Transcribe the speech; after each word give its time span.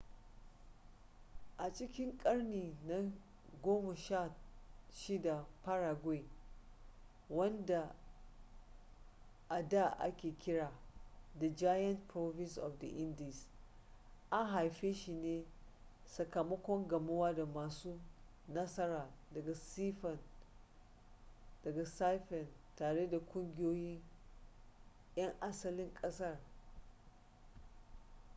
a 1.57 1.73
cikin 1.73 2.17
karni 2.17 2.77
na 2.87 3.11
16 3.63 5.45
paraguay 5.63 6.23
wanda 7.29 7.95
a 9.49 9.63
da 9.67 9.89
ake 9.99 10.31
kira 10.39 10.71
the 11.39 11.49
giant 11.49 12.07
province 12.07 12.57
of 12.61 12.77
the 12.79 12.87
indies 12.87 13.45
an 14.31 14.47
haife 14.47 14.93
shi 14.95 15.13
ne 15.13 15.45
sakamakon 16.05 16.87
gamuwa 16.87 17.33
da 17.33 17.45
masu 17.45 17.99
nasara 18.47 19.09
daga 19.33 19.55
sifen 21.85 22.47
tare 22.75 23.07
da 23.09 23.19
kungiyoyin 23.19 24.01
'yan 25.15 25.35
asalin 25.41 25.93
ƙasar 25.93 26.37